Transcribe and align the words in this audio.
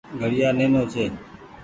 گهڙيآ 0.19 0.49
نينو 0.57 0.81
ڇي۔ 0.91 1.05